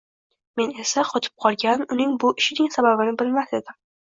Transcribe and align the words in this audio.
Men 0.61 0.71
esa, 0.83 1.03
qotib 1.09 1.35
qolgan, 1.45 1.85
uning 1.97 2.17
bu 2.25 2.35
ishining 2.45 2.73
sababini 2.79 3.17
bilmas 3.23 3.55
edim 3.61 3.79